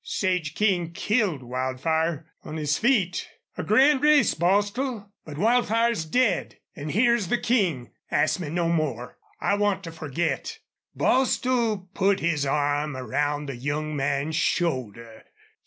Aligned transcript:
"Sage 0.03 0.55
King 0.55 0.93
killed 0.93 1.43
Wildfire 1.43 2.25
on 2.43 2.57
his 2.57 2.79
feet.... 2.79 3.29
A 3.55 3.61
grand 3.61 4.01
race, 4.01 4.33
Bostil!... 4.33 5.11
But 5.25 5.37
Wildfire's 5.37 6.05
dead 6.05 6.57
an' 6.75 6.89
here's 6.89 7.27
the 7.27 7.37
King! 7.37 7.91
Ask 8.09 8.39
me 8.39 8.49
no 8.49 8.67
more. 8.67 9.19
I 9.39 9.53
want 9.53 9.83
to 9.83 9.91
forget." 9.91 10.57
Bostil 10.95 11.87
put 11.93 12.19
his 12.19 12.47
arm 12.47 12.97
around 12.97 13.45
the 13.45 13.55
young 13.55 13.95
man's 13.95 14.35
shoulder. 14.37 15.23